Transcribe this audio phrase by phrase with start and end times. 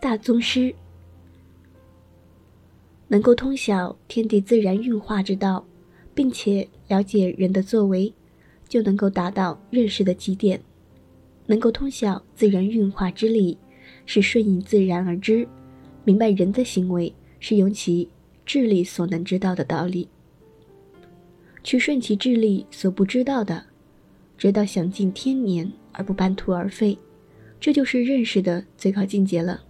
[0.00, 0.72] 大宗师，
[3.08, 5.66] 能够通晓天地自然运化之道，
[6.14, 8.12] 并且了解人的作为，
[8.68, 10.60] 就能够达到认识的极点。
[11.46, 13.58] 能够通晓自然运化之理，
[14.06, 15.48] 是顺应自然而知，
[16.04, 18.08] 明白人的行为是由其
[18.46, 20.08] 智力所能知道的道理，
[21.64, 23.64] 去顺其智力所不知道的，
[24.36, 26.96] 直到享尽天年而不半途而废。
[27.58, 29.64] 这就是认识的最高境界了。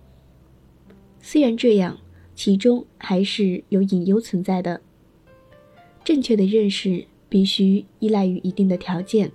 [1.20, 1.98] 虽然这样，
[2.34, 4.80] 其中还是有隐忧存在的。
[6.04, 9.30] 正确的认识必须依赖于一定的条件，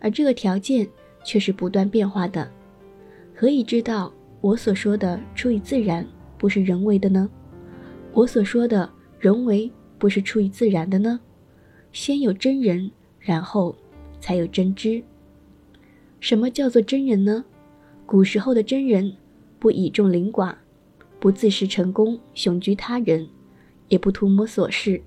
[0.00, 0.86] 而这个条件
[1.24, 2.50] 却是不断变化的。
[3.34, 7.30] 何以知道我所说的出于自然不是人为的呢？
[8.12, 11.18] 我所说的人为不是出于自然的呢？
[11.92, 13.74] 先有真人，然后
[14.20, 15.02] 才有真知。
[16.18, 17.44] 什么叫做真人呢？
[18.04, 19.16] 古时候的真人，
[19.58, 20.54] 不倚重凌寡，
[21.20, 23.28] 不自恃成功雄居他人，
[23.88, 25.02] 也不图谋琐事。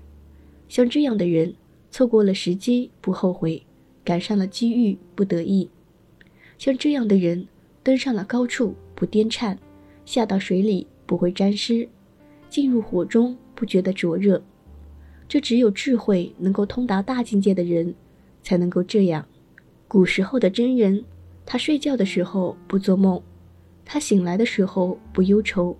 [0.68, 1.54] 像这样的人，
[1.90, 3.62] 错过了时机不后悔，
[4.04, 5.68] 赶上了机遇不得意。
[6.56, 7.46] 像这样的人，
[7.82, 9.58] 登上了高处不颠颤，
[10.06, 11.88] 下到水里不会沾湿，
[12.48, 14.40] 进入火中不觉得灼热。
[15.28, 17.94] 这只有智慧能够通达大境界的人，
[18.42, 19.26] 才能够这样。
[19.88, 21.04] 古时候的真人。
[21.46, 23.20] 他睡觉的时候不做梦，
[23.84, 25.76] 他醒来的时候不忧愁，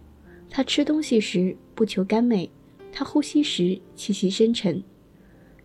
[0.56, 2.48] 他吃东西时不求甘美，
[2.92, 4.80] 他呼吸时气息深沉。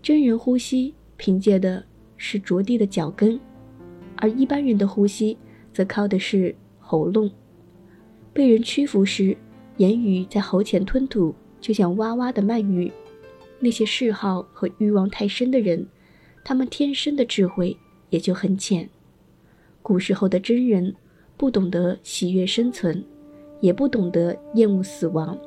[0.02, 1.86] 真人呼吸凭借的
[2.18, 3.40] 是着地的脚跟，
[4.16, 5.38] 而一般人的呼吸
[5.72, 7.30] 则靠的是喉咙。
[8.34, 9.38] 被人屈服时，
[9.78, 12.92] 言语在喉前吞吐，就像哇哇的鳗鱼。
[13.60, 15.88] 那些嗜好和欲望太深的人，
[16.44, 17.78] 他们天生的智慧
[18.10, 18.90] 也就很浅。
[19.84, 20.96] 古时候的真人，
[21.38, 23.06] 不懂得喜悦生存，
[23.60, 25.38] 也不懂得厌恶死亡。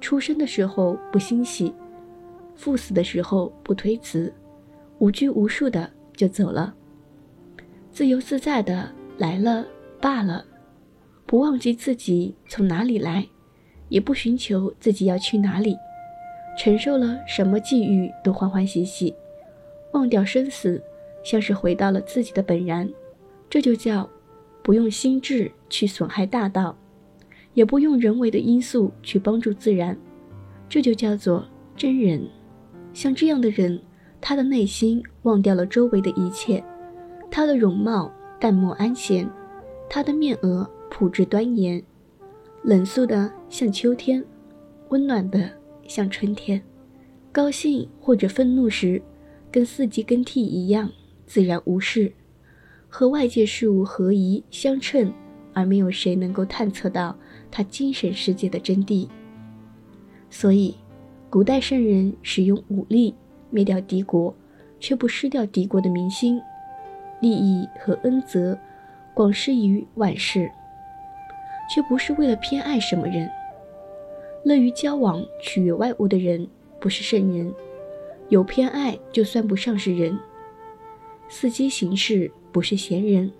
[0.00, 1.72] 出生的时候不欣喜，
[2.54, 4.32] 赴死的时候不推辞，
[4.98, 6.74] 无拘无束的就走了，
[7.90, 9.66] 自由自在的来了
[10.00, 10.44] 罢了，
[11.26, 13.26] 不忘记自己从哪里来，
[13.88, 15.76] 也不寻求自己要去哪里，
[16.58, 19.14] 承受了什么际遇都欢欢喜喜，
[19.92, 20.82] 忘掉生死，
[21.22, 22.88] 像是回到了自己的本然。
[23.48, 24.08] 这就叫
[24.62, 26.76] 不用心智去损害大道，
[27.54, 29.96] 也不用人为的因素去帮助自然，
[30.68, 32.28] 这就叫做真人。
[32.92, 33.80] 像这样的人，
[34.20, 36.62] 他的内心忘掉了周围的一切，
[37.30, 39.28] 他的容貌淡漠安闲，
[39.88, 41.82] 他的面额朴质端严，
[42.62, 44.24] 冷肃的像秋天，
[44.90, 45.50] 温暖的
[45.88, 46.62] 像春天。
[47.32, 49.02] 高兴或者愤怒时，
[49.50, 50.88] 跟四季更替一样，
[51.26, 52.12] 自然无事。
[52.88, 55.12] 和外界事物合宜相称，
[55.52, 57.18] 而没有谁能够探测到
[57.54, 59.06] 他精神世界的真谛。
[60.28, 60.74] 所以，
[61.30, 63.14] 古代圣人使用武力
[63.50, 64.34] 灭掉敌国，
[64.80, 66.42] 却不失掉敌国的民心，
[67.20, 68.58] 利益和恩泽
[69.14, 70.50] 广施于万世，
[71.72, 73.30] 却不是为了偏爱什么人。
[74.44, 76.48] 乐于交往取悦外物的人，
[76.80, 77.52] 不是圣人；
[78.30, 80.18] 有偏爱，就算不上是人。
[81.30, 82.32] 伺机行事。
[82.54, 83.32] 不是贤人，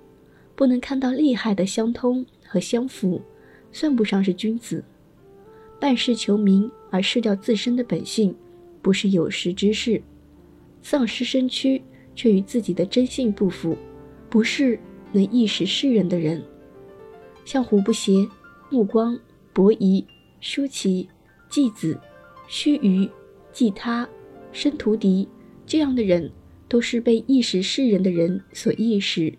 [0.56, 3.22] 不能看到利害的相通和相符，
[3.74, 4.82] 算不上是君子。
[5.78, 8.34] 办事求名而失掉自身的本性，
[8.80, 10.00] 不是有识之士。
[10.80, 11.82] 丧失身躯
[12.14, 13.76] 却与自己的真性不符，
[14.30, 14.78] 不是
[15.12, 16.42] 能一时世人的人。
[17.44, 18.26] 像胡不邪、
[18.70, 19.18] 目光、
[19.52, 20.02] 伯夷、
[20.40, 21.06] 舒淇、
[21.50, 21.98] 季子、
[22.48, 23.10] 须臾、
[23.52, 24.08] 季他、
[24.52, 25.28] 申屠狄
[25.66, 26.30] 这样的人。
[26.66, 29.32] 都是被意识世人的人所意识，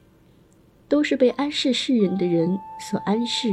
[0.87, 2.47] 都是被安世世人的人
[2.79, 3.49] 所安世，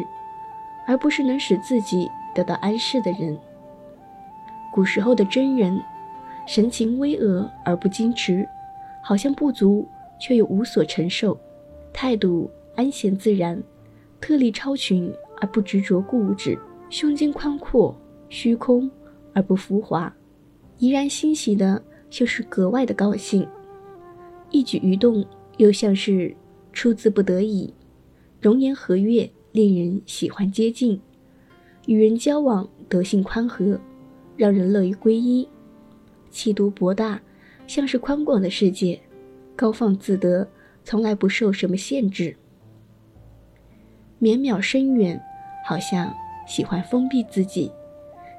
[0.92, 3.34] 而不是能使自己得到安适的人。
[4.70, 5.82] 古时候的真人，
[6.47, 8.47] 神情巍峨而不矜持，
[9.02, 9.88] 好像不足
[10.20, 11.41] 却又无所承受，
[11.94, 13.58] 态度安闲自然，
[14.20, 15.10] 特立超群
[15.41, 16.58] 而不执着固执，
[16.91, 18.90] 胸襟宽阔，虚空
[19.32, 20.14] 而不浮华，
[20.76, 23.49] 怡然欣喜的，就是格外的高兴。
[24.50, 25.25] 一举一动
[25.56, 26.37] 又像是
[26.70, 27.72] 出自不得已，
[28.43, 30.99] 容颜和悦，令人喜欢接近；
[31.87, 33.78] 与人交往，德性宽和，
[34.37, 35.46] 让人乐于皈依；
[36.31, 37.20] 气度博大，
[37.66, 39.00] 像是宽广的世界，
[39.54, 40.49] 高放自得，
[40.84, 42.34] 从来不受什么限制；
[44.19, 45.20] 绵渺深远，
[45.64, 46.12] 好像
[46.46, 47.70] 喜欢封闭自己，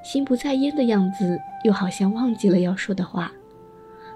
[0.04, 3.32] 心不在焉的样子，又好像忘记了要说的话，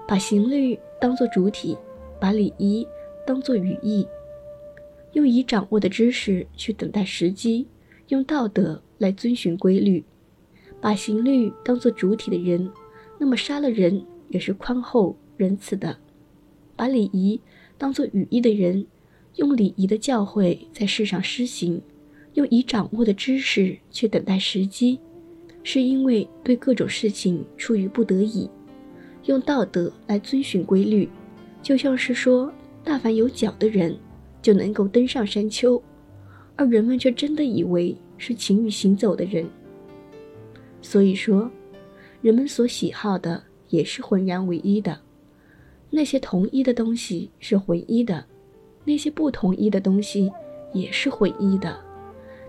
[0.06, 1.76] 把行律当作主体。
[2.20, 2.84] 把礼仪
[3.24, 4.04] 当作语义，
[5.18, 7.66] 用已掌握的知识去等待时机，
[8.06, 10.04] 用道德来遵循规律，
[10.80, 12.70] 把刑律当作主体的人，
[13.18, 15.96] 那么杀了人也是宽厚仁慈的；
[16.76, 17.40] 把礼仪
[17.76, 18.86] 当作语义的人，
[19.34, 21.82] 用礼仪的教诲在世上施行，
[22.34, 25.00] 用已掌握的知识去等待时机，
[25.64, 28.48] 是因为对各种事情出于不得已，
[29.24, 31.08] 用道德来遵循规律，
[31.60, 32.52] 就像是说，
[32.84, 33.98] 但凡有脚的人
[34.40, 35.82] 就能够登上山丘。
[36.56, 39.48] 而人们却真的以为是勤于行走的人，
[40.82, 41.48] 所以说，
[42.20, 44.98] 人们所喜好的也是浑然唯一的。
[45.88, 48.24] 那些同一的东西是唯一的，
[48.84, 50.30] 那些不同一的东西
[50.72, 51.78] 也是唯一的。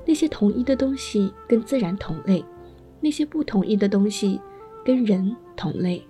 [0.05, 2.43] 那些同一的东西跟自然同类，
[2.99, 4.41] 那些不同一的东西
[4.83, 6.01] 跟人同类。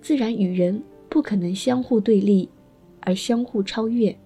[0.00, 2.48] 自然与人不可能相互对立，
[3.00, 4.18] 而相互超越。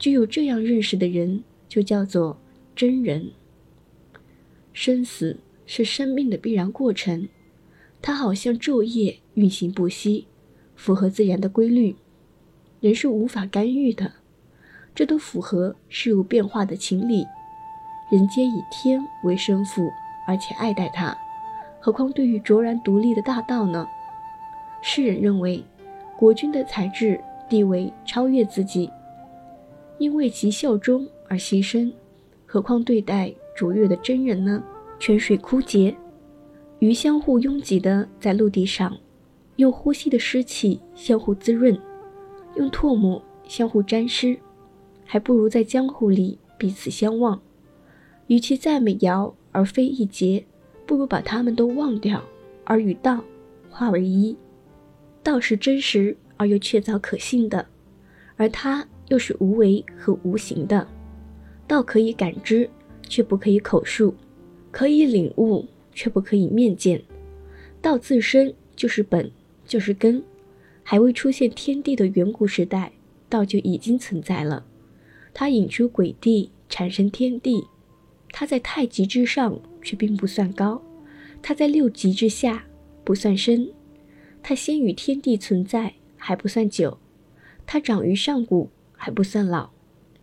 [0.00, 1.44] 具有这样认识的人。
[1.70, 2.36] 就叫做
[2.74, 3.30] 真人。
[4.72, 7.28] 生死是生命的必然过程，
[8.02, 10.26] 它好像昼夜运行不息，
[10.74, 11.94] 符合自然的规律，
[12.80, 14.14] 人是无法干预的。
[14.96, 17.24] 这都符合事物变化的情理。
[18.10, 19.88] 人皆以天为生父，
[20.26, 21.16] 而且爱戴他，
[21.78, 23.86] 何况对于卓然独立的大道呢？
[24.82, 25.62] 世人认为，
[26.18, 28.90] 国君的才智地位超越自己，
[30.00, 31.06] 因为其效忠。
[31.28, 31.92] 而牺牲，
[32.44, 34.60] 何况对待卓越的真人呢？
[34.98, 35.96] 泉水枯竭，
[36.80, 38.98] 鱼相互拥挤的在陆地上，
[39.54, 41.78] 用呼吸的湿气相互滋润，
[42.56, 44.36] 用唾沫相互沾湿，
[45.04, 47.40] 还不如在江湖里彼此相望。
[48.26, 50.44] 与其赞美尧而非一节，
[50.84, 52.20] 不如把他们都忘掉，
[52.64, 53.22] 而与道
[53.70, 54.36] 化为一。
[55.22, 57.64] 道是真实而又确凿可信的，
[58.36, 60.88] 而他又是无为和无形的。
[61.68, 62.68] 道可以感知，
[63.08, 64.12] 却不可以口述；
[64.72, 67.00] 可以领悟，却不可以面见。
[67.82, 69.30] 道自身就是本，
[69.66, 70.22] 就是根。
[70.82, 72.90] 还未出现天地的远古时代，
[73.28, 74.64] 道就已经存在了。
[75.32, 77.64] 它引出鬼地，产生天地。
[78.32, 80.80] 它在太极之上，却并不算高；
[81.40, 82.64] 它在六极之下，
[83.04, 83.70] 不算深。
[84.42, 86.98] 它先于天地存在，还不算久；
[87.66, 88.68] 它长于上古，
[89.02, 89.70] 还不算老。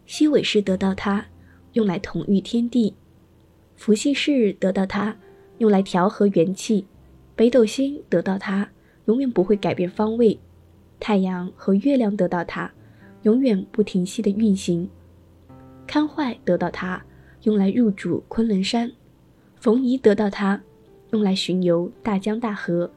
[0.05, 1.25] 西尾氏得到它。
[1.73, 2.95] 用来统御天地，
[3.75, 5.15] 伏羲氏得到它，
[5.59, 6.83] 用来调和元气；
[7.35, 8.67] 北斗星得到它，
[9.05, 10.39] 永远不会改变方位；
[10.99, 12.71] 太阳和月亮得到它，
[13.23, 14.87] 永远不停息的运行；
[15.85, 17.03] 康坏得到它，
[17.43, 18.89] 用来入主昆仑山；
[19.57, 20.59] 冯夷得到它，
[21.11, 22.89] 用来巡游大江大河；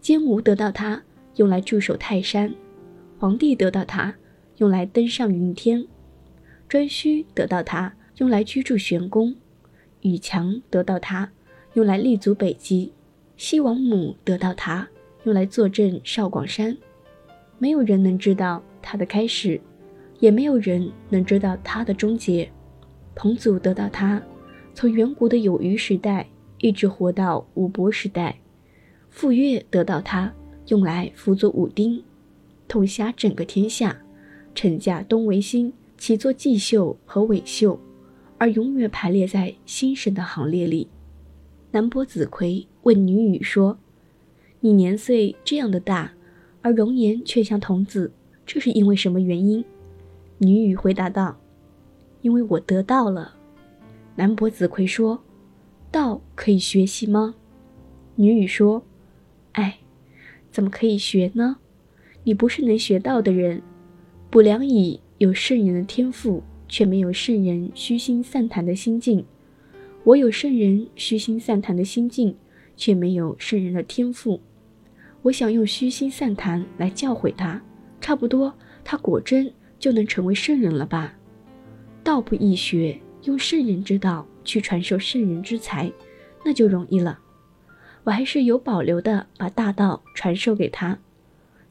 [0.00, 1.02] 坚吾得到它，
[1.34, 2.48] 用来驻守泰山；
[3.18, 4.14] 皇帝得到它，
[4.58, 5.86] 用来登上云天；
[6.68, 7.94] 颛顼得到它。
[8.18, 9.36] 用来居住玄宫，
[10.00, 11.30] 宇强得到它，
[11.74, 12.90] 用来立足北极；
[13.36, 14.88] 西王母得到它，
[15.22, 16.76] 用来坐镇少广山。
[17.58, 19.60] 没有人能知道它的开始，
[20.18, 22.50] 也没有人能知道它的终结。
[23.14, 24.20] 彭祖得到它，
[24.74, 26.26] 从远古的有虞时代
[26.58, 28.36] 一直活到武伯时代。
[29.10, 30.34] 傅说得到它，
[30.66, 32.02] 用来辅佐武丁，
[32.66, 33.96] 统辖整个天下，
[34.58, 37.78] 臣驾东维新，起作继秀和尾秀。
[38.38, 40.88] 而永远排列在新神的行列里。
[41.70, 43.78] 南伯子葵问女语说
[44.58, 46.12] ：“你年岁这样的大，
[46.60, 48.10] 而容颜却像童子，
[48.44, 49.64] 这是因为什么原因？”
[50.38, 51.38] 女语回答道
[52.22, 53.36] ：“因为我得到了。”
[54.16, 55.22] 南伯子葵说
[55.92, 57.36] ：“道可以学习吗？”
[58.16, 58.82] 女语说
[59.54, 59.78] ：“哎，
[60.50, 61.58] 怎么可以学呢？
[62.24, 63.62] 你不是能学到的人。
[64.30, 69.24] 卜良乙有圣人的天赋。”却没有圣人虚心散谈的心境，
[70.04, 72.36] 我有圣人虚心散谈的心境，
[72.76, 74.38] 却没有圣人的天赋。
[75.22, 77.62] 我想用虚心散谈来教诲他，
[78.02, 78.54] 差不多，
[78.84, 81.16] 他果真就能成为圣人了吧？
[82.04, 85.90] 道不易学，用圣人之道去传授圣人之才，
[86.44, 87.18] 那就容易了。
[88.04, 90.98] 我还是有保留的，把大道传授给他。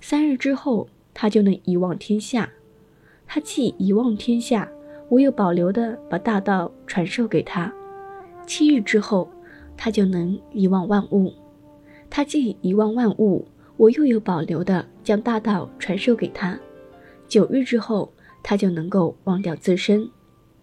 [0.01, 2.47] 三日之后，他就能遗忘天下。
[3.25, 4.69] 他既遗忘天下，
[5.09, 7.73] 我有保留的把大道传授给他，
[8.45, 9.27] 七日之后，
[9.75, 11.33] 他就能遗忘万物。
[12.07, 13.47] 他既遗忘万物，
[13.77, 16.57] 我又有保留的将大道传授给他。
[17.27, 20.07] 九日之后，他就能够忘掉自身。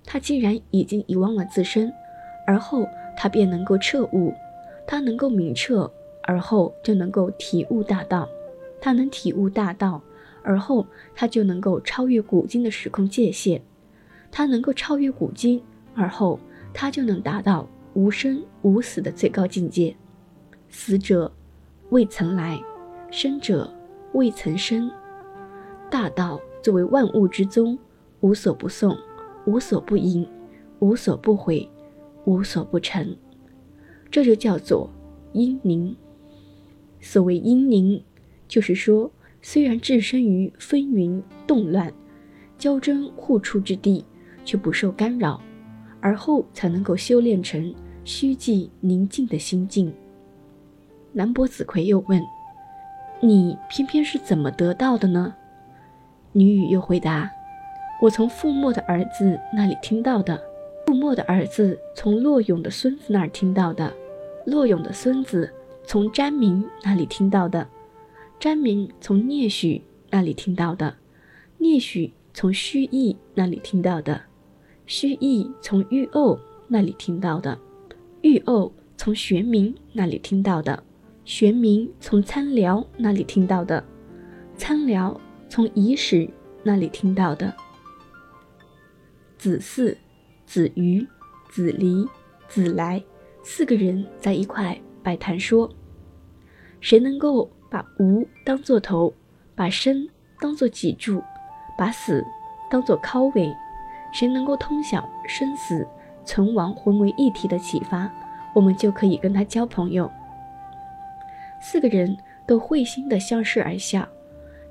[0.07, 1.93] 他既然已经遗忘了自身，
[2.47, 4.33] 而后他便能够彻悟。
[4.87, 5.91] 他能够明彻，
[6.23, 8.29] 而后就能够体悟大道。
[8.81, 10.01] 他能体悟大道，
[10.45, 13.61] 而后他就能够超越古今的时空界限。
[14.31, 15.63] 他能够超越古今，
[15.95, 16.39] 而后
[16.73, 19.97] 他就能达到无生无死的最高境界。
[20.69, 21.33] 死者
[21.91, 22.61] 未曾来，
[23.11, 23.73] 生者
[24.13, 24.91] 未曾生。
[25.89, 27.79] 大道作为万物之宗，
[28.21, 28.97] 无所不诵，
[29.47, 30.29] 无所不应，
[30.81, 31.71] 无所不毁，
[32.25, 33.17] 无所不成。
[34.11, 34.91] 这就叫做
[35.33, 35.97] 阴宁。
[37.01, 38.03] 所谓阴宁，
[38.49, 39.13] 就是说，
[39.47, 41.93] 虽然置身于纷纭动乱、
[42.57, 44.03] 交争互处之地，
[44.43, 45.39] 却不受干扰，
[46.01, 47.73] 而后才能够修炼成
[48.05, 49.93] 虚寂宁静的心境。
[51.13, 52.19] 南伯子奎又问
[53.21, 55.35] ：“你偏偏是怎么得到的呢？”
[56.33, 57.31] 女语又回答
[58.01, 60.41] ：“我从傅墨的儿子那里听到的，
[60.87, 63.93] 傅墨的儿子从洛勇的孙子那儿听到的，
[64.47, 65.53] 洛勇的孙子
[65.85, 67.69] 从詹明那里听到的，
[68.38, 70.97] 詹明从聂许那里听到的，
[71.59, 74.21] 聂许从虚意那里听到的，
[74.87, 76.38] 虚意从玉欧
[76.69, 77.59] 那里听到的，
[78.23, 80.83] 玉欧从玄冥那里听到的。”
[81.25, 83.83] 玄冥从参辽那里听到的，
[84.59, 86.29] 参辽从乙史
[86.62, 87.55] 那里听到的。
[89.38, 89.97] 子嗣、
[90.45, 91.07] 子瑜、
[91.49, 92.07] 子离、
[92.47, 93.03] 子来
[93.43, 95.67] 四个人在一块摆谈说：
[96.83, 99.12] 谁能够把无当作头，
[99.57, 101.21] 把生当作脊柱，
[101.76, 102.25] 把死
[102.71, 103.52] 当作尻尾？
[104.12, 105.85] 谁能够通晓生死
[106.25, 108.09] 存亡混为一体的启发，
[108.54, 110.09] 我们就可以跟他交朋友。
[111.61, 112.16] 四个人
[112.47, 114.09] 都会心的相视而笑，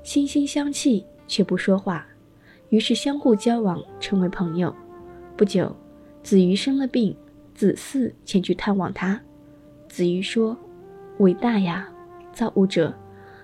[0.02, 2.06] 惺惺相契却不说话，
[2.70, 4.74] 于是相互交往，成为朋友。
[5.36, 5.76] 不久，
[6.22, 7.14] 子瑜生了病，
[7.54, 9.20] 子嗣前去探望他。
[9.90, 10.56] 子瑜说
[11.20, 11.86] ：“伟大呀，
[12.34, 12.92] 造物者，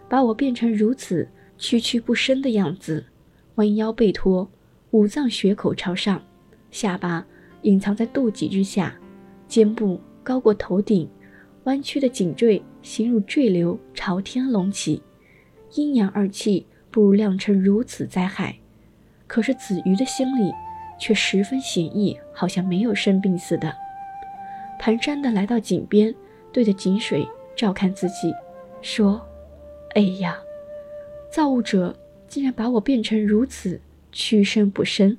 [0.08, 3.04] 把我变成如此屈屈不伸的样子，
[3.54, 4.50] 弯腰背驼，
[4.90, 6.20] 五脏血口朝上，
[6.70, 7.24] 下巴
[7.62, 8.94] 隐藏在肚脐之下，
[9.46, 11.08] 肩部高过头顶。”
[11.64, 15.02] 弯曲的颈椎形如坠流，朝天隆起，
[15.74, 18.56] 阴阳二气不如酿成如此灾害。
[19.26, 20.50] 可是子瑜的心里
[20.98, 23.70] 却十分险意，好像没有生病似的。
[24.80, 26.12] 蹒跚地来到井边，
[26.50, 28.32] 对着井水照看自己，
[28.82, 29.20] 说
[29.94, 30.38] ：“哎呀，
[31.30, 31.96] 造物者
[32.26, 33.80] 竟然把我变成如此
[34.12, 35.16] 屈身不伸。”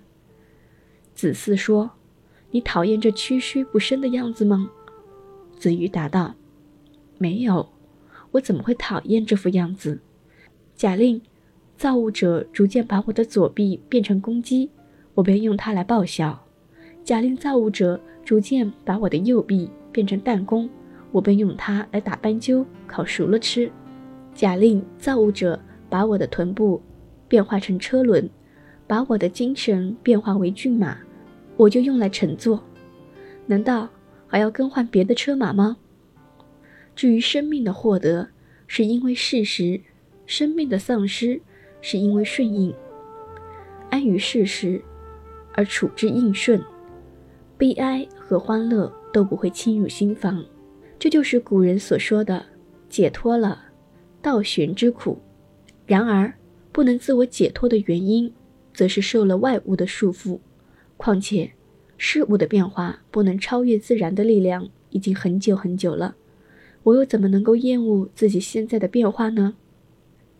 [1.14, 1.92] 子嗣说
[2.52, 4.72] ：“你讨厌这屈虚不伸的样子吗？”
[5.58, 6.34] 子瑜答道
[7.20, 7.70] ：“没有，
[8.32, 10.00] 我怎么会讨厌这副样子？”
[10.76, 11.22] 假令
[11.78, 14.70] 造物者逐渐把我的左臂变成公鸡，
[15.14, 16.40] 我便用它来报晓；
[17.04, 20.68] 假令造物者逐渐把我的右臂变成弹弓，
[21.12, 23.70] 我便用它来打斑鸠，烤熟了吃；
[24.36, 25.58] 假令造物者
[25.90, 26.82] 把我的臀部
[27.30, 28.30] 变化成车轮，
[28.86, 30.98] 把我的精神变化为骏马，
[31.56, 32.62] 我就用来乘坐。
[33.46, 33.88] 难道？
[34.28, 35.76] 还要更换别的车马吗？
[36.96, 38.30] 至于生命的获得，
[38.66, 39.82] 是因为事实；
[40.26, 41.42] 生命的丧失，
[41.82, 42.74] 是因为顺应。
[43.90, 44.82] 安于事实，
[45.54, 46.64] 而处之应顺，
[47.58, 50.42] 悲哀和欢乐都不会侵入心房。
[50.98, 52.46] 这就是古人所说的
[52.92, 53.64] 解脱了
[54.22, 55.18] 倒悬之苦。
[55.88, 56.34] 然而，
[56.74, 58.34] 不能自我解脱的原因，
[58.74, 60.40] 则是受了外物的束缚。
[60.98, 61.54] 况且，
[61.98, 66.16] 事物的变化不能超越自然的力量，已经很久很久了。
[66.84, 69.56] 我又怎么能够厌恶自己现在的变化呢？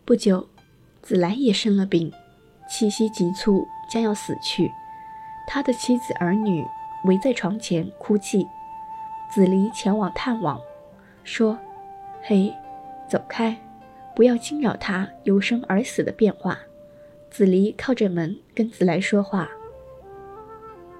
[0.04, 0.48] 不久，
[1.00, 2.12] 子来也生了病，
[2.68, 4.70] 气息急促，将要死去。
[5.48, 6.64] 他的妻子儿女
[7.06, 8.46] 围在床前哭泣。
[9.30, 10.60] 子离前往探望，
[11.24, 11.58] 说
[12.22, 12.52] ：“嘿，
[13.08, 13.56] 走开，
[14.14, 16.58] 不要惊扰他由生而死的变化。”
[17.28, 19.50] 子离靠着门跟子来说话。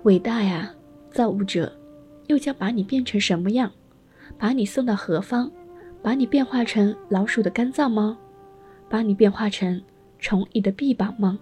[0.05, 0.75] 伟大呀，
[1.11, 1.71] 造物者，
[2.26, 3.71] 又将把你变成什么样？
[4.38, 5.52] 把你送到何方？
[6.02, 8.19] 把你变化成老鼠的肝脏吗？
[8.88, 9.81] 把你变化成
[10.19, 11.38] 虫蚁的臂膀吗？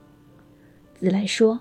[0.93, 1.61] 子来说，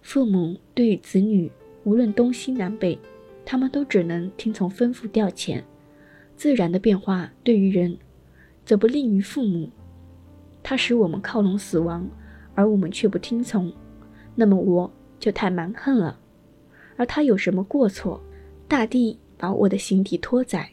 [0.00, 1.52] 父母对于子女，
[1.84, 2.98] 无论东西南北，
[3.44, 5.62] 他们都只能听从吩咐调遣。
[6.36, 7.96] 自然的变化对于人，
[8.64, 9.70] 则不利于父母。
[10.62, 12.08] 它使我们靠拢死亡，
[12.54, 13.72] 而我们却不听从。
[14.34, 14.92] 那么我。
[15.18, 16.20] 就太蛮横了，
[16.98, 18.20] 而他有什么过错？
[18.68, 20.70] 大地把我的形体拖载，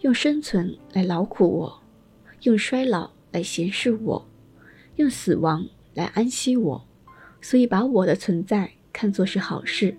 [0.00, 1.82] 用生存来劳苦我，
[2.44, 4.26] 用衰老来闲适我，
[4.96, 6.82] 用死亡来安息我，
[7.42, 9.94] 所以把我的存在看作是好事，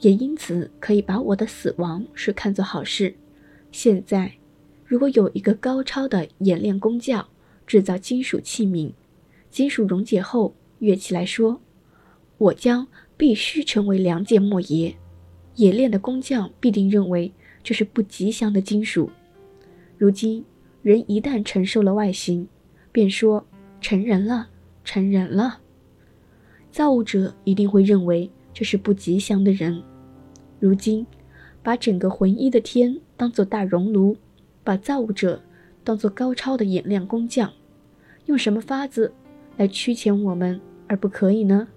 [0.00, 3.14] 也因此可以把我的死亡是看作好事。
[3.70, 4.32] 现在，
[4.84, 7.28] 如果有一个高超的冶炼工匠
[7.66, 8.92] 制造金属器皿，
[9.50, 11.60] 金属溶解后跃起来说。
[12.38, 14.94] 我将必须成为良界莫邪，
[15.56, 17.32] 冶炼的工匠必定认为
[17.64, 19.10] 这是不吉祥的金属。
[19.96, 20.44] 如今
[20.82, 22.46] 人一旦承受了外形，
[22.92, 23.44] 便说
[23.80, 24.48] 成人了，
[24.84, 25.58] 成人了。
[26.70, 29.82] 造物者一定会认为这是不吉祥的人。
[30.60, 31.04] 如今，
[31.62, 34.16] 把整个浑一的天当做大熔炉，
[34.64, 35.42] 把造物者
[35.84, 37.52] 当做高超的冶炼工匠，
[38.26, 39.12] 用什么法子
[39.56, 41.68] 来驱遣我们而不可以呢？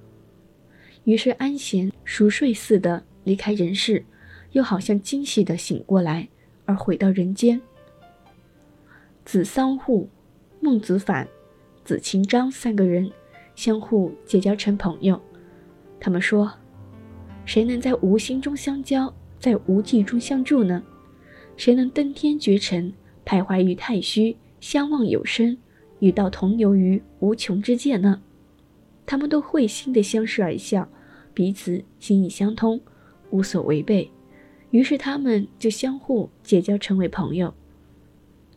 [1.04, 4.06] 于是安闲熟睡似的离开人世，
[4.52, 6.30] 又好像惊喜的醒过来
[6.66, 7.62] 而回到人间。
[9.26, 10.10] 子桑户、
[10.60, 11.28] 孟子反、
[11.84, 13.12] 子秦章三个人。
[13.54, 15.22] 相互结交成朋友，
[16.00, 16.52] 他们说
[17.46, 20.84] ：“谁能在无心中相交，在无际中相助呢？
[21.58, 22.94] 谁能登天绝尘，
[23.26, 25.58] 徘徊于太虚，相望有声，
[26.00, 28.22] 与道同游于无穷之界呢？”
[29.04, 30.88] 他们都会心的相视而笑，
[31.34, 32.80] 彼此心意相通，
[33.32, 34.12] 无所违背。
[34.70, 37.52] 于是他们就相互结交，成为朋友。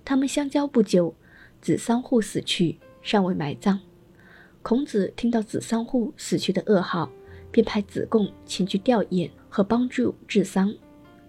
[0.05, 1.15] 他们相交不久，
[1.63, 3.81] 子桑户死去，尚未埋葬。
[4.61, 7.11] 孔子听到子桑户死去的噩耗，
[7.51, 10.75] 便派子贡前去吊唁和帮助治丧。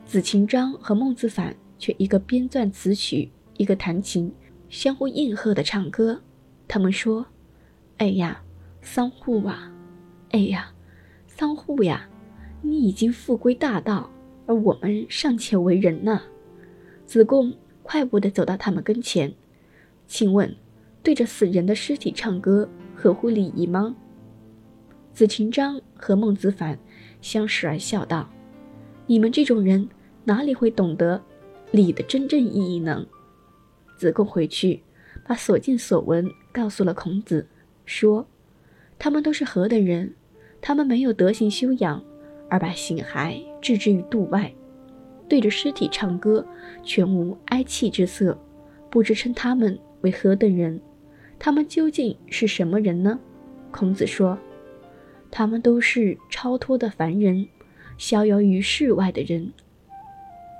[0.03, 4.33] 子琴章和孟子反却一个编撰词曲，一个弹琴，
[4.67, 6.19] 相互应和的唱歌。
[6.67, 7.23] 他们说
[7.97, 8.41] ：“哎呀，
[8.81, 9.71] 桑户啊，
[10.31, 10.71] 哎呀，
[11.27, 12.09] 桑户呀，
[12.63, 14.09] 你已经复归大道，
[14.47, 16.19] 而我们尚且为人呢。”
[17.05, 17.53] 子贡
[17.83, 19.31] 快步地走到他们跟前，
[20.07, 20.55] 请问，
[21.03, 22.67] 对着死人的尸体唱歌？
[22.95, 23.95] 合乎礼仪吗？
[25.13, 26.79] 子琴章和孟子反
[27.25, 28.29] 相视而笑道
[29.07, 29.89] ：“你们这种人
[30.25, 31.19] 哪里会懂得
[31.71, 33.03] 礼的真正意义呢？”
[33.97, 34.83] 子贡回去
[35.25, 37.47] 把所见所闻告诉了孔子，
[37.83, 38.27] 说
[38.99, 40.13] ：“他们都是何等人？
[40.61, 41.99] 他们没有德行修养，
[42.47, 44.53] 而把形骸置之于度外，
[45.27, 46.45] 对着尸体唱歌，
[46.83, 48.39] 全无哀泣之色，
[48.91, 50.79] 不知称他们为何等人？”
[51.39, 53.19] 他们究竟是什么人呢？
[53.71, 54.37] 孔子说
[55.37, 57.45] ：“他们都是超脱的凡人，
[57.97, 59.51] 逍遥于世外的人。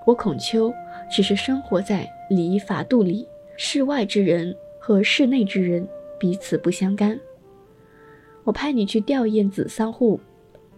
[0.06, 0.74] 我孔丘
[1.10, 5.88] 只是生活在礼仪法度里，世外之人和室内之人
[6.20, 7.18] 彼此不相干。
[8.44, 10.20] 我派你去吊唁子桑户，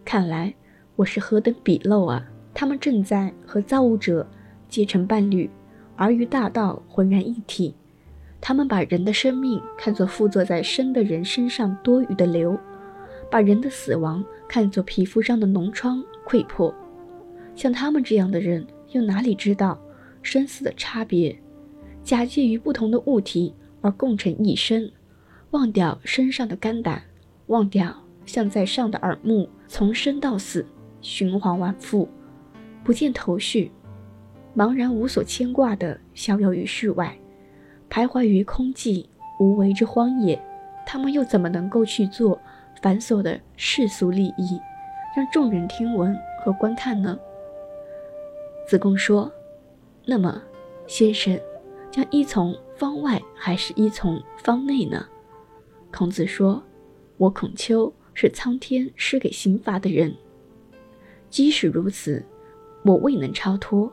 [0.05, 0.53] 看来
[0.95, 2.23] 我是何等鄙陋啊！
[2.53, 4.27] 他们正在和造物者
[4.69, 5.49] 结成伴侣，
[5.95, 7.73] 而与大道浑然一体。”
[8.39, 12.55] 他们把人的生命看作附着在生的人身上多余的瘤，
[13.29, 16.73] 把人的死亡看作皮肤上的脓疮溃破。
[17.55, 19.79] 像他们这样的人，又哪里知道
[20.21, 21.37] 生死的差别？
[22.03, 24.89] 假借于不同的物体而共成一身，
[25.51, 27.01] 忘掉身上的肝胆，
[27.47, 27.93] 忘掉
[28.25, 30.65] 像在上的耳目，从生到死，
[31.01, 32.07] 循环往复，
[32.83, 33.71] 不见头绪，
[34.55, 37.17] 茫然无所牵挂的逍遥于世外。
[37.89, 39.05] 徘徊于空寂
[39.39, 40.41] 无为之荒野，
[40.85, 42.39] 他们又怎么能够去做
[42.81, 44.59] 繁琐的世俗利益，
[45.15, 47.17] 让众人听闻和观看呢？
[48.67, 49.31] 子贡说
[50.05, 50.41] ：“那么，
[50.85, 51.39] 先生
[51.89, 55.07] 将依从方外还是依从方内呢？”
[55.91, 56.61] 孔子说
[57.17, 60.13] ：“我孔丘是苍天施给刑罚的人，
[61.29, 62.23] 即使如此，
[62.83, 63.91] 我未能超脱，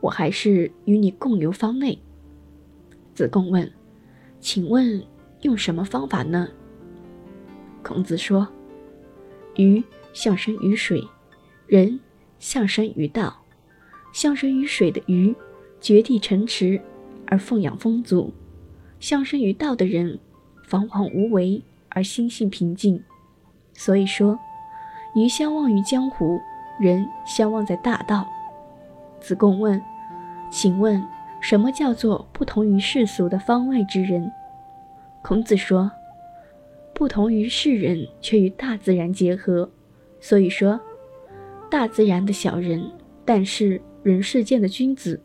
[0.00, 1.98] 我还是与你共游方内。”
[3.14, 3.70] 子贡问
[4.40, 5.04] ：“请问
[5.42, 6.48] 用什么方法呢？”
[7.84, 8.48] 孔子说
[9.56, 11.06] ：“鱼象生于水，
[11.68, 12.00] 人
[12.40, 13.36] 象生于道。
[14.12, 15.34] 象生于水的鱼，
[15.80, 16.80] 绝地成池
[17.26, 18.32] 而奉养丰足；
[18.98, 20.18] 象生于道的人，
[20.66, 23.02] 彷徨无为而心性平静。
[23.74, 24.38] 所以说，
[25.14, 26.40] 鱼相忘于江湖，
[26.80, 28.26] 人相忘在大道。”
[29.20, 29.80] 子贡问
[30.50, 31.04] ：“请问？”
[31.44, 34.32] 什么叫做不同于世俗的方外之人？
[35.20, 35.92] 孔子说
[36.94, 39.68] ：“不同于世人，却与大自然结合。
[40.20, 40.80] 所以说，
[41.70, 42.82] 大自然的小人，
[43.24, 45.20] 但是人世间的君子，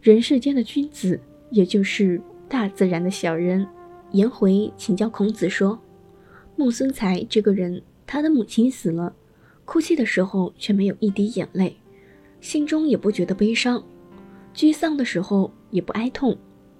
[0.00, 3.66] 人世间的君子，也就是大自然的小人。”
[4.12, 5.78] 颜回请教孔子说
[6.56, 9.14] ：“孟孙才这个人，他的母亲死了，
[9.66, 11.76] 哭泣的时候却没有一滴眼泪，
[12.40, 13.84] 心中也不觉得悲伤。”
[14.56, 16.34] 沮丧的时候也不哀痛，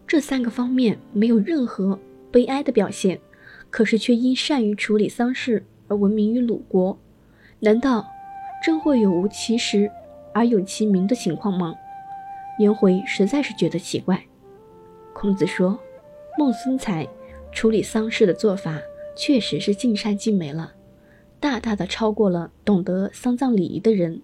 [0.07, 1.99] 这三个方面没有任何
[2.33, 3.21] 悲哀的表现，
[3.71, 6.99] 可是却因善于处理丧事而闻名于鲁国。
[7.61, 8.07] 难道
[8.65, 9.91] 真会有无其实
[10.33, 11.75] 而有其名的情况吗？
[12.59, 14.25] 颜回实在是觉得奇怪。
[15.13, 15.79] 孔子说
[16.39, 17.09] ：“孟孙才
[17.53, 18.81] 处理丧事的做法
[19.17, 20.75] 确实是尽善尽美了，
[21.41, 24.23] 大大的超过了懂得丧葬礼仪的人。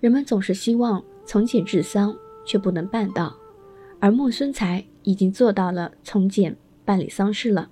[0.00, 3.36] 人们总是希望从简治丧，却不能办到，
[3.98, 7.70] 而孟孙才已经做到了从简办理丧事了。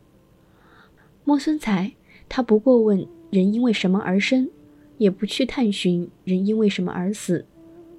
[1.28, 1.92] 莫孙才，
[2.26, 4.48] 他不过问人因为什么而生，
[4.96, 7.44] 也不去探寻人因为什么而死，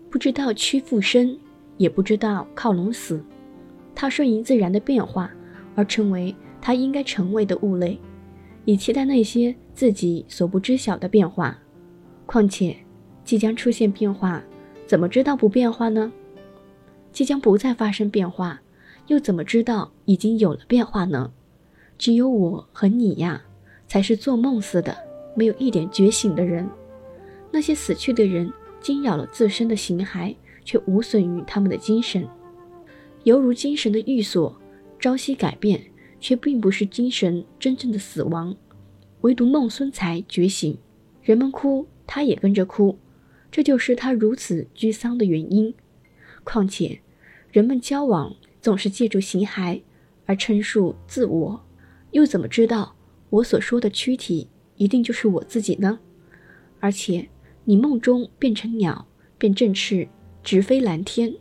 [0.09, 1.37] 不知道屈附生，
[1.77, 3.23] 也不知道靠拢死，
[3.93, 5.29] 他顺应自然的变化
[5.75, 7.99] 而成为他应该成为的物类，
[8.65, 11.55] 以期待那些自己所不知晓的变化。
[12.25, 12.75] 况且，
[13.23, 14.43] 即将出现变化，
[14.87, 16.11] 怎么知道不变化呢？
[17.11, 18.59] 即将不再发生变化，
[19.05, 21.31] 又怎么知道已经有了变化呢？
[21.99, 23.43] 只有我和你呀，
[23.85, 24.97] 才是做梦似的，
[25.35, 26.67] 没有一点觉醒的人。
[27.51, 30.33] 那些死去的人惊扰了自身的形骸，
[30.63, 32.25] 却无损于他们的精神，
[33.25, 34.55] 犹如精神的寓所，
[34.97, 35.81] 朝夕改变，
[36.21, 38.55] 却并不是精神真正的死亡。
[39.21, 40.77] 唯独孟孙才觉醒，
[41.21, 42.97] 人们哭，他也跟着哭，
[43.51, 45.73] 这就是他如此居丧的原因。
[46.45, 47.01] 况且，
[47.51, 49.81] 人们交往总是借助形骸
[50.25, 51.61] 而陈述自我。
[52.11, 52.95] 又怎么知道
[53.29, 55.99] 我所说的躯体一定就是我自己呢？
[56.79, 57.27] 而且
[57.65, 59.05] 你梦中变成鸟，
[59.37, 60.07] 便振翅
[60.43, 61.31] 直飞蓝天；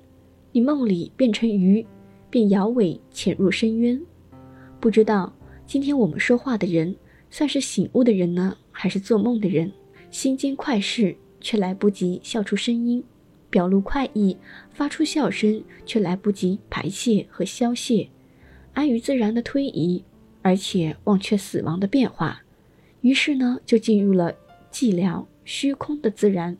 [0.52, 1.86] 你梦里变成鱼，
[2.28, 4.00] 便摇尾潜入深渊。
[4.80, 5.32] 不知道
[5.66, 6.94] 今天我们说话的人
[7.30, 9.72] 算是醒悟的人呢，还是做梦的人？
[10.10, 13.02] 心间快事，却来不及笑出声音；
[13.48, 14.36] 表露快意，
[14.72, 18.08] 发出笑声，却来不及排泄和消泄。
[18.74, 20.02] 安于自然的推移。
[20.42, 22.42] 而且忘却死亡的变化，
[23.00, 24.34] 于是呢，就进入了
[24.70, 26.56] 寂寥虚空的自然，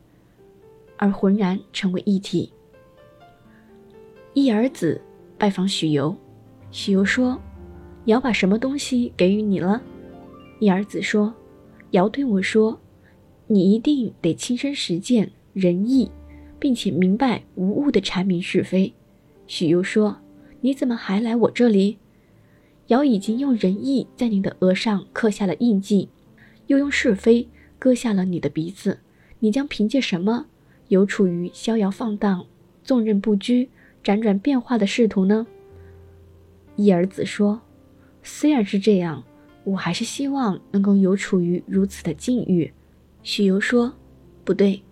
[0.97, 2.53] 而浑然成为一体。
[4.35, 5.01] 一儿子
[5.37, 6.17] 拜访许由，
[6.71, 7.41] 许由说
[8.07, 9.83] ：“尧把什么东西给予你了？”
[10.61, 11.33] 一儿子说
[11.93, 12.79] ：“尧对我说，
[13.47, 16.11] 你一定得亲身实践仁义，
[16.59, 18.93] 并且明白无误的阐明是非。”
[19.47, 20.19] 许由说
[20.61, 21.99] ：“你怎么还来我这里？”
[22.89, 26.09] 尧已经用仁义在你的额上刻下了印记，
[26.67, 27.47] 又用是非
[27.79, 28.99] 割下了你的鼻子，
[29.41, 30.47] 你将凭借什么
[30.89, 32.47] 有处于逍遥放荡、
[32.83, 33.69] 纵任不拘、
[34.03, 35.47] 辗转变化的仕途呢？
[36.77, 37.61] 一儿子说
[38.23, 39.23] ：“虽然是这样，
[39.65, 42.73] 我还是希望能够有处于如此的境遇。”
[43.23, 43.93] 许由说
[44.45, 44.83] ：“不对，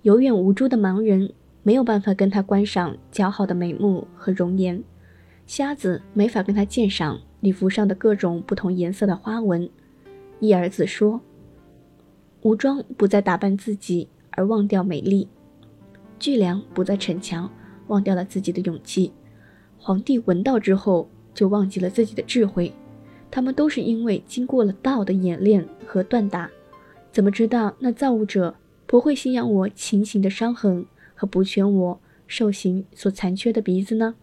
[0.00, 4.82] 有眼无珠的盲人没有办法跟他观赏姣好的眉目和容颜。”
[5.48, 9.68] 瞎子没法跟他鉴赏礼服上的各种不同颜色的花纹。
[10.40, 11.22] 一儿子说
[12.42, 15.26] ：“武庄不再打扮自己而忘掉美丽，
[16.18, 17.50] 巨梁不再逞强，
[17.86, 19.10] 忘掉了自己的勇气。
[19.78, 22.70] 皇帝闻道之后就忘记了自己的智慧。
[23.30, 26.50] 他们都是因为经过了道的演练和锻打。
[27.10, 28.54] 怎么知道那造物者
[28.86, 30.84] 不会信仰我情形的伤痕
[31.14, 34.14] 和补全我受刑所残缺的鼻子呢？”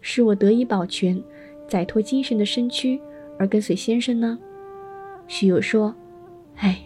[0.00, 1.22] 使我得以保全、
[1.68, 3.00] 载脱精神的身躯
[3.38, 4.38] 而跟随先生呢？
[5.26, 5.94] 许攸说
[6.56, 6.80] ：“哎，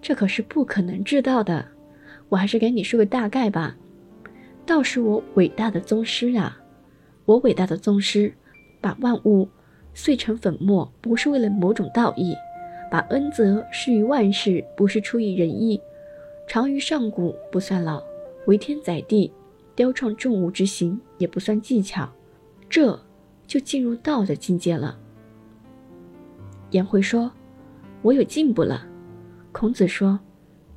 [0.00, 1.66] 这可是不可能知道的。
[2.28, 3.76] 我还是给你说个大概吧。
[4.64, 6.60] 道是我伟大的宗师啊！
[7.24, 8.32] 我伟大的宗师，
[8.80, 9.48] 把万物
[9.94, 12.34] 碎成粉末，不是为了某种道义；
[12.90, 15.80] 把恩泽施于万事，不是出于仁义。
[16.46, 18.02] 长于上古不算老，
[18.46, 19.32] 为天载地。”
[19.76, 22.08] 雕创重物之形也不算技巧，
[22.66, 22.98] 这
[23.46, 24.98] 就进入道的境界了。
[26.70, 27.30] 颜回说
[28.00, 28.86] ：“我有进步了。”
[29.52, 30.18] 孔子说：“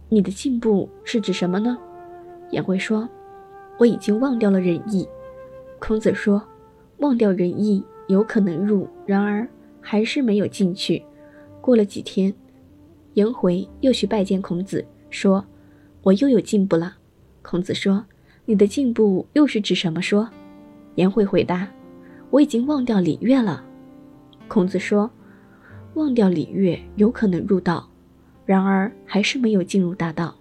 [0.10, 1.78] 你的进步是指什么呢？”
[2.52, 3.08] 颜回说
[3.80, 5.08] ：“我已经忘掉了仁义。”
[5.80, 6.44] 孔子说
[7.00, 9.48] ：“忘掉仁义有可能入，然而
[9.80, 11.02] 还是没有进去。”
[11.62, 12.34] 过了几天，
[13.14, 15.46] 颜回又去拜见孔子，说
[16.04, 16.98] ：“我又有进步了。”
[17.42, 18.04] 孔子说。
[18.46, 20.02] 你的进步又是指什么？
[20.02, 20.30] 说，
[20.96, 21.66] 颜回回答
[22.30, 23.64] ：“我已经忘掉礼乐了。”
[24.50, 25.10] 孔子说
[25.96, 27.88] ：“忘掉礼乐有可能入道，
[28.46, 30.36] 然而还是没有进入大道。”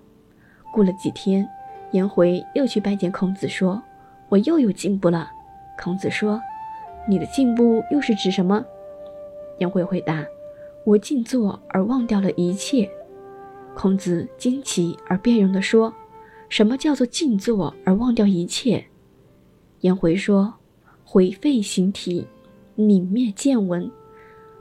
[0.75, 1.49] 过了几天，
[1.93, 3.81] 颜回又去拜见孔子，说
[4.29, 5.31] ：“我又有进步了。”
[5.81, 6.41] 孔子说
[7.09, 8.65] ：“你的进步又是指什么？”
[9.61, 10.25] 颜回回答
[10.85, 12.91] ：“我静坐而忘掉了一切。”
[13.77, 15.95] 孔子惊奇而辩容地说。
[16.53, 18.85] 什么叫做静坐而忘掉一切？
[19.81, 20.53] 颜回说
[21.03, 22.27] ：“毁废形体，
[22.77, 23.91] 泯灭见闻，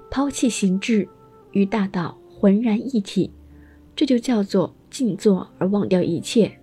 [0.10, 1.06] 抛弃形质，
[1.51, 3.30] 与大道浑然一体，
[3.93, 6.58] 这就叫做静坐而忘掉一切。”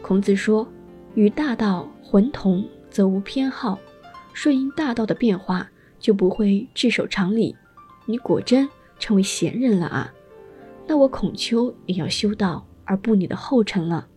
[0.00, 0.66] 孔子说
[1.14, 3.78] ：“与大道浑同，则无偏好，
[4.32, 7.54] 顺应大道的变化，就不会炙守常理。
[8.06, 8.66] 你果真
[8.98, 10.10] 成为贤人了啊！
[10.86, 14.08] 那我孔丘也要修道而步你的后尘了。”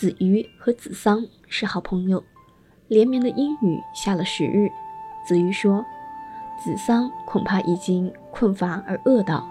[0.00, 2.24] 子瑜和子桑是好朋友，
[2.88, 4.66] 连绵的阴雨下了十日。
[5.26, 5.84] 子瑜说
[6.58, 9.46] ：“子桑恐怕已经困乏而饿到，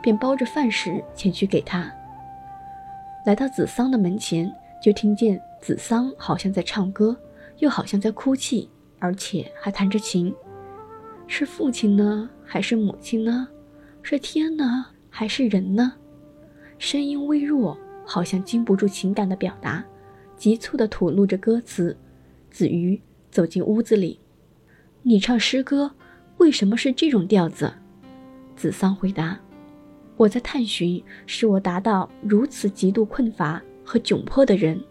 [0.00, 1.92] 便包着饭食前去给他。”
[3.26, 7.16] 来到子桑的门前，就听见子桑好像在唱歌，
[7.58, 10.32] 又好像在哭泣，而且还弹着琴。
[11.26, 13.48] 是父亲呢，还是母亲呢？
[14.02, 15.94] 是天呢，还是人呢？
[16.78, 17.76] 声音微弱，
[18.12, 19.84] 好像经不住情感的表达，
[20.36, 21.96] 急促地吐露着歌词。
[22.50, 24.18] 子瑜走进屋子里
[25.02, 25.92] ：“你唱诗歌，
[26.38, 27.72] 为什么是这种调子？”
[28.56, 29.38] 子桑回答
[30.18, 34.82] ：“我在探寻使我达到如此极度困乏和窘迫的人，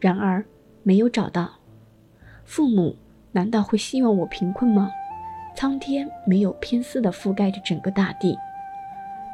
[0.00, 0.44] 然而
[0.82, 1.48] 没有找到。
[2.44, 2.96] 父母
[3.30, 4.90] 难道会希望我贫困吗？”
[5.54, 8.36] 苍天没有偏私地覆盖着整个大地，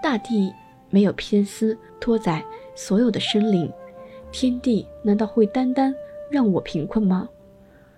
[0.02, 0.52] 大地
[0.90, 3.70] 没有偏私托载所有的生灵，
[4.30, 5.94] 天地难道会单单
[6.30, 7.28] 让我贫困吗？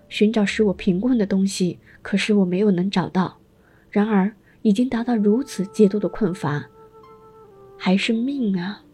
[0.08, 3.38] 寻找使我贫困的东西，可是我没有能找到。
[3.90, 4.32] 然而
[4.62, 6.68] 已经达到如此极度的困乏，
[7.76, 8.84] 还是命啊！